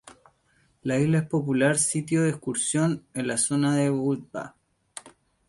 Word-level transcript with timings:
La 0.81 0.97
isla 0.99 1.19
es 1.19 1.23
un 1.25 1.29
popular 1.29 1.77
sitio 1.77 2.23
de 2.23 2.29
excursión 2.29 3.05
en 3.13 3.27
la 3.27 3.37
zona 3.37 3.75
de 3.75 3.91
Budva. 3.91 4.55